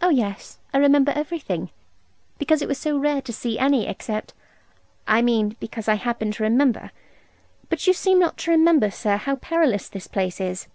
'Oh, 0.00 0.08
yes, 0.08 0.58
I 0.74 0.78
remember 0.78 1.12
everything; 1.14 1.70
because 2.36 2.62
it 2.62 2.66
was 2.66 2.78
so 2.78 2.98
rare 2.98 3.22
to 3.22 3.32
see 3.32 3.60
any 3.60 3.86
except 3.86 4.34
I 5.06 5.22
mean 5.22 5.56
because 5.60 5.86
I 5.86 5.94
happen 5.94 6.32
to 6.32 6.42
remember. 6.42 6.90
But 7.68 7.86
you 7.86 7.92
seem 7.92 8.18
not 8.18 8.38
to 8.38 8.50
remember, 8.50 8.90
sir, 8.90 9.18
how 9.18 9.36
perilous 9.36 9.88
this 9.88 10.08
place 10.08 10.40
is.' 10.40 10.66